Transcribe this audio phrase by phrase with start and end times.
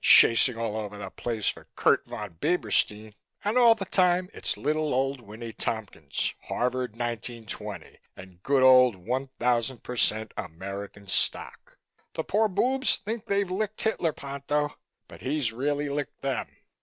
[0.03, 3.13] chasing all over the place for Kurt Von Bieberstein,
[3.45, 9.29] and all the time it's little old Winnie Tompkins, Harvard 1920 and good old one
[9.37, 11.77] thousand per cent American stock.
[12.15, 14.75] The poor boobs think they've licked Hitler, Ponto,
[15.07, 16.47] but he's really licked them.